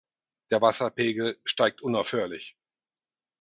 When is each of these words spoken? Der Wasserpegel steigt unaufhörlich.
Der 0.49 0.63
Wasserpegel 0.63 1.39
steigt 1.45 1.83
unaufhörlich. 1.83 2.57